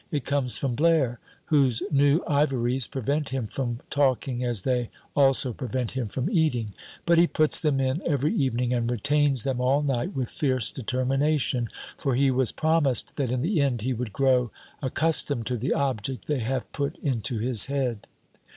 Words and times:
It 0.09 0.25
comes 0.25 0.57
from 0.57 0.75
Blaire, 0.75 1.19
whose 1.45 1.83
new 1.91 2.21
ivories 2.27 2.87
prevent 2.87 3.29
him 3.29 3.45
from 3.45 3.81
talking 3.91 4.43
as 4.43 4.63
they 4.63 4.89
also 5.15 5.53
prevent 5.53 5.91
him 5.91 6.07
from 6.07 6.27
eating. 6.27 6.73
But 7.05 7.19
he 7.19 7.27
puts 7.27 7.59
them 7.59 7.79
in 7.79 8.01
every 8.07 8.33
evening, 8.33 8.73
and 8.73 8.89
retains 8.89 9.43
them 9.43 9.61
all 9.61 9.83
night 9.83 10.15
with 10.15 10.29
fierce 10.31 10.71
determination, 10.71 11.69
for 11.99 12.15
he 12.15 12.31
was 12.31 12.51
promised 12.51 13.15
that 13.17 13.31
in 13.31 13.43
the 13.43 13.61
end 13.61 13.81
he 13.81 13.93
would 13.93 14.11
grow 14.11 14.49
accustomed 14.81 15.45
to 15.45 15.55
the 15.55 15.75
object 15.75 16.25
they 16.25 16.39
have 16.39 16.71
put 16.71 16.97
into 17.03 17.37
his 17.37 17.67
head. 17.67 18.07